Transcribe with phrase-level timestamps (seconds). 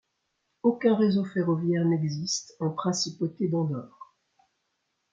[0.63, 4.15] Aucun réseau ferroviaire n'existe en Principauté d'Andorre.